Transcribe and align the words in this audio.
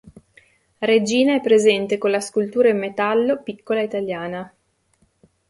Regina 0.79 1.35
è 1.35 1.41
presente 1.41 1.99
con 1.99 2.09
la 2.09 2.19
scultura 2.19 2.69
in 2.69 2.79
metallo 2.79 3.43
"Piccola 3.43 3.83
italiana". 3.83 4.51